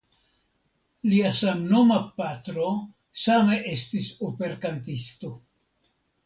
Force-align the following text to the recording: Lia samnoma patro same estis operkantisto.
Lia 1.11 1.29
samnoma 1.39 1.97
patro 2.21 2.71
same 3.25 3.59
estis 3.75 4.09
operkantisto. 4.31 5.33